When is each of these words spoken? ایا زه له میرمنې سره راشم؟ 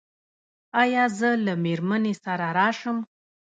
ایا 0.81 1.03
زه 1.17 1.29
له 1.45 1.53
میرمنې 1.63 2.13
سره 2.23 2.47
راشم؟ 2.57 2.97